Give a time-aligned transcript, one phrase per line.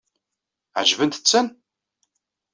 [0.79, 1.47] Ɛeǧbent-ten?